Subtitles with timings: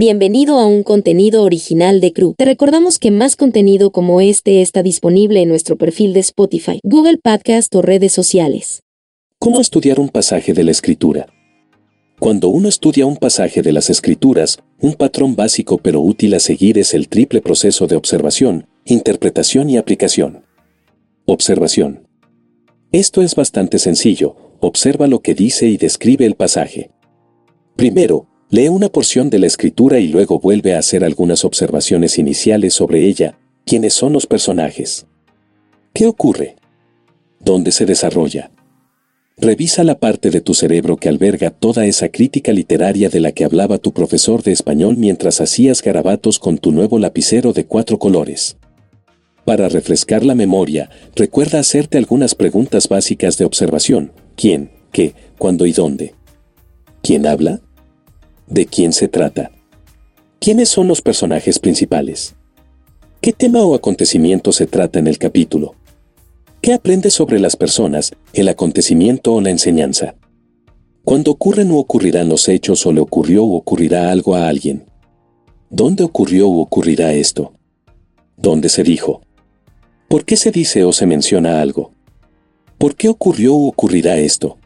[0.00, 2.32] Bienvenido a un contenido original de Crew.
[2.38, 7.18] Te recordamos que más contenido como este está disponible en nuestro perfil de Spotify, Google
[7.20, 8.84] Podcast o redes sociales.
[9.40, 11.26] ¿Cómo estudiar un pasaje de la Escritura?
[12.20, 16.78] Cuando uno estudia un pasaje de las Escrituras, un patrón básico pero útil a seguir
[16.78, 20.44] es el triple proceso de observación, interpretación y aplicación.
[21.26, 22.06] Observación.
[22.92, 26.92] Esto es bastante sencillo, observa lo que dice y describe el pasaje.
[27.74, 32.72] Primero, Lee una porción de la escritura y luego vuelve a hacer algunas observaciones iniciales
[32.72, 35.06] sobre ella, quiénes son los personajes.
[35.92, 36.56] ¿Qué ocurre?
[37.40, 38.50] ¿Dónde se desarrolla?
[39.36, 43.44] Revisa la parte de tu cerebro que alberga toda esa crítica literaria de la que
[43.44, 48.56] hablaba tu profesor de español mientras hacías garabatos con tu nuevo lapicero de cuatro colores.
[49.44, 54.12] Para refrescar la memoria, recuerda hacerte algunas preguntas básicas de observación.
[54.36, 54.70] ¿Quién?
[54.90, 55.14] ¿Qué?
[55.36, 56.14] ¿Cuándo y dónde?
[57.02, 57.60] ¿Quién habla?
[58.50, 59.50] ¿De quién se trata?
[60.40, 62.34] ¿Quiénes son los personajes principales?
[63.20, 65.74] ¿Qué tema o acontecimiento se trata en el capítulo?
[66.62, 70.14] ¿Qué aprendes sobre las personas, el acontecimiento o la enseñanza?
[71.04, 74.86] ¿Cuándo ocurren o ocurrirán los hechos o le ocurrió o ocurrirá algo a alguien?
[75.68, 77.52] ¿Dónde ocurrió o ocurrirá esto?
[78.38, 79.20] ¿Dónde se dijo?
[80.08, 81.92] ¿Por qué se dice o se menciona algo?
[82.78, 84.56] ¿Por qué ocurrió o ocurrirá esto?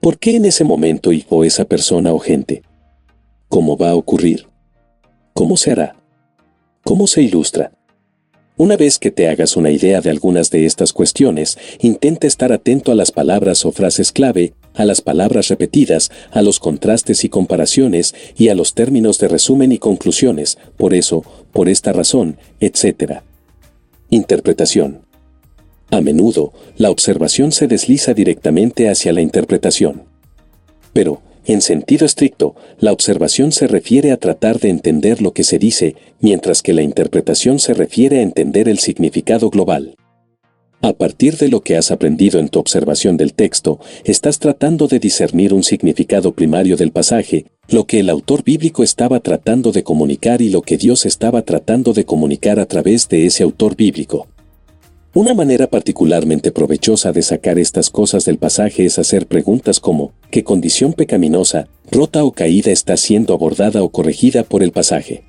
[0.00, 2.62] ¿Por qué en ese momento y o esa persona o gente?
[3.48, 4.46] ¿Cómo va a ocurrir?
[5.32, 5.96] ¿Cómo se hará?
[6.82, 7.72] ¿Cómo se ilustra?
[8.56, 12.92] Una vez que te hagas una idea de algunas de estas cuestiones, intenta estar atento
[12.92, 18.14] a las palabras o frases clave, a las palabras repetidas, a los contrastes y comparaciones,
[18.36, 23.22] y a los términos de resumen y conclusiones, por eso, por esta razón, etc.
[24.10, 25.02] Interpretación.
[25.90, 30.04] A menudo, la observación se desliza directamente hacia la interpretación.
[30.92, 35.58] Pero, en sentido estricto, la observación se refiere a tratar de entender lo que se
[35.58, 39.96] dice, mientras que la interpretación se refiere a entender el significado global.
[40.80, 44.98] A partir de lo que has aprendido en tu observación del texto, estás tratando de
[44.98, 50.42] discernir un significado primario del pasaje, lo que el autor bíblico estaba tratando de comunicar
[50.42, 54.28] y lo que Dios estaba tratando de comunicar a través de ese autor bíblico.
[55.14, 60.42] Una manera particularmente provechosa de sacar estas cosas del pasaje es hacer preguntas como, ¿qué
[60.42, 65.22] condición pecaminosa, rota o caída está siendo abordada o corregida por el pasaje?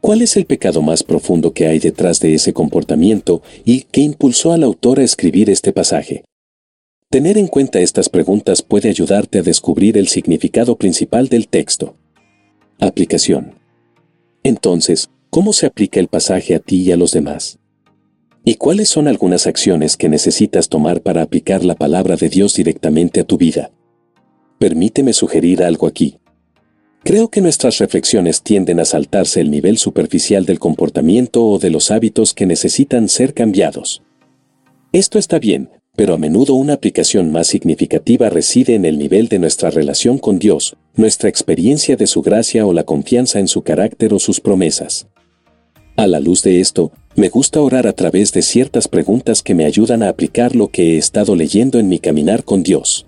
[0.00, 4.50] ¿Cuál es el pecado más profundo que hay detrás de ese comportamiento y qué impulsó
[4.50, 6.24] al autor a escribir este pasaje?
[7.08, 11.94] Tener en cuenta estas preguntas puede ayudarte a descubrir el significado principal del texto.
[12.80, 13.54] Aplicación.
[14.42, 17.60] Entonces, ¿cómo se aplica el pasaje a ti y a los demás?
[18.48, 23.18] ¿Y cuáles son algunas acciones que necesitas tomar para aplicar la palabra de Dios directamente
[23.18, 23.72] a tu vida?
[24.60, 26.18] Permíteme sugerir algo aquí.
[27.02, 31.90] Creo que nuestras reflexiones tienden a saltarse el nivel superficial del comportamiento o de los
[31.90, 34.04] hábitos que necesitan ser cambiados.
[34.92, 39.40] Esto está bien, pero a menudo una aplicación más significativa reside en el nivel de
[39.40, 44.14] nuestra relación con Dios, nuestra experiencia de su gracia o la confianza en su carácter
[44.14, 45.08] o sus promesas.
[45.96, 49.64] A la luz de esto, me gusta orar a través de ciertas preguntas que me
[49.64, 53.06] ayudan a aplicar lo que he estado leyendo en mi caminar con Dios.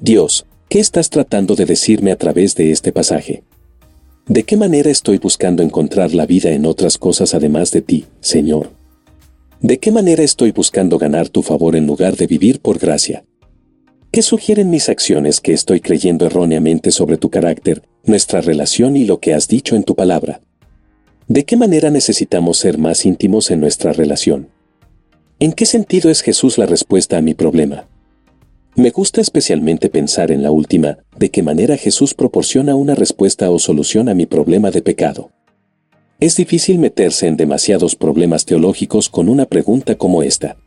[0.00, 3.44] Dios, ¿qué estás tratando de decirme a través de este pasaje?
[4.26, 8.70] ¿De qué manera estoy buscando encontrar la vida en otras cosas además de ti, Señor?
[9.60, 13.24] ¿De qué manera estoy buscando ganar tu favor en lugar de vivir por gracia?
[14.10, 19.20] ¿Qué sugieren mis acciones que estoy creyendo erróneamente sobre tu carácter, nuestra relación y lo
[19.20, 20.40] que has dicho en tu palabra?
[21.32, 24.50] ¿De qué manera necesitamos ser más íntimos en nuestra relación?
[25.38, 27.88] ¿En qué sentido es Jesús la respuesta a mi problema?
[28.74, 33.58] Me gusta especialmente pensar en la última, de qué manera Jesús proporciona una respuesta o
[33.58, 35.30] solución a mi problema de pecado.
[36.20, 40.58] Es difícil meterse en demasiados problemas teológicos con una pregunta como esta.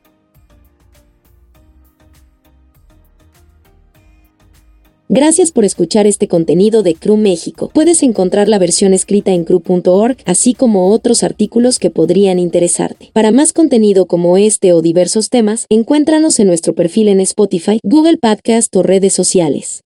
[5.16, 7.72] Gracias por escuchar este contenido de Cru México.
[7.74, 13.12] Puedes encontrar la versión escrita en cru.org, así como otros artículos que podrían interesarte.
[13.14, 18.18] Para más contenido como este o diversos temas, encuéntranos en nuestro perfil en Spotify, Google
[18.18, 19.85] Podcast o redes sociales.